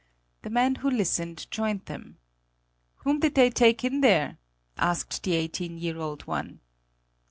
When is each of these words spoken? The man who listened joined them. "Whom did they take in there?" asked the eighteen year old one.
The 0.41 0.49
man 0.49 0.73
who 0.81 0.89
listened 0.89 1.45
joined 1.51 1.85
them. 1.85 2.17
"Whom 2.95 3.19
did 3.19 3.35
they 3.35 3.51
take 3.51 3.83
in 3.83 4.01
there?" 4.01 4.39
asked 4.75 5.21
the 5.21 5.33
eighteen 5.33 5.77
year 5.77 5.99
old 5.99 6.23
one. 6.25 6.59